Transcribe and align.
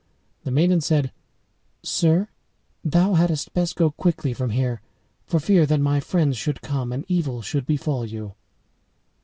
The 0.45 0.49
maiden 0.49 0.81
said, 0.81 1.11
"Sir, 1.83 2.29
thou 2.83 3.13
hadst 3.13 3.53
best 3.53 3.75
go 3.75 3.91
quickly 3.91 4.33
from 4.33 4.49
here, 4.49 4.81
for 5.27 5.39
fear 5.39 5.67
that 5.67 5.79
my 5.79 5.99
friends 5.99 6.37
should 6.37 6.63
come, 6.63 6.91
and 6.91 7.05
evil 7.07 7.43
should 7.43 7.67
befall 7.67 8.03
you." 8.07 8.33